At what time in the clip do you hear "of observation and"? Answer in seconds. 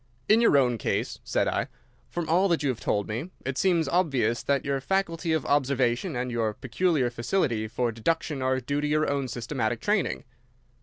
5.31-6.31